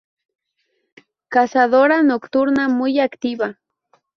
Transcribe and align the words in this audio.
Cazadora 1.29 2.01
nocturna 2.01 2.67
muy 2.69 2.99
activa. 2.99 3.59